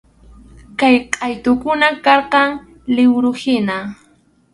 [0.79, 2.49] Kay qʼaytukunam karqan
[2.95, 3.77] liwruhina.